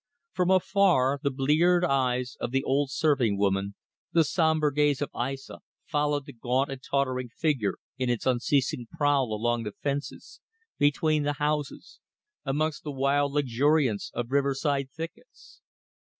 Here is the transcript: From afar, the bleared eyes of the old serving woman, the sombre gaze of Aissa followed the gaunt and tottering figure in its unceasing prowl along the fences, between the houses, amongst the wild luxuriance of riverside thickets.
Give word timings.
From 0.31 0.49
afar, 0.49 1.19
the 1.21 1.29
bleared 1.29 1.85
eyes 1.85 2.35
of 2.39 2.49
the 2.49 2.63
old 2.63 2.89
serving 2.89 3.37
woman, 3.37 3.75
the 4.11 4.23
sombre 4.23 4.73
gaze 4.73 4.99
of 4.99 5.11
Aissa 5.13 5.59
followed 5.85 6.25
the 6.25 6.33
gaunt 6.33 6.71
and 6.71 6.81
tottering 6.81 7.29
figure 7.29 7.75
in 7.99 8.09
its 8.09 8.25
unceasing 8.25 8.87
prowl 8.91 9.31
along 9.31 9.61
the 9.61 9.73
fences, 9.83 10.41
between 10.79 11.21
the 11.21 11.33
houses, 11.33 11.99
amongst 12.43 12.83
the 12.83 12.91
wild 12.91 13.33
luxuriance 13.33 14.09
of 14.15 14.31
riverside 14.31 14.89
thickets. 14.91 15.61